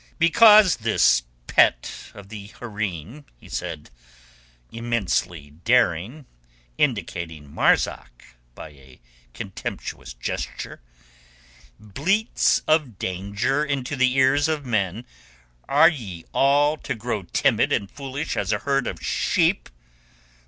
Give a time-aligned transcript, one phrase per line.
[0.17, 3.91] "Because this pet of the hareem," he said,
[4.71, 6.25] immensely daring,
[6.75, 8.23] indicating Marzak
[8.55, 8.99] by a
[9.35, 10.81] contemptuous gesture,
[11.79, 15.05] "bleats of danger into the ears of men,
[15.69, 19.69] are ye all to grow timid and foolish as a herd of sheep?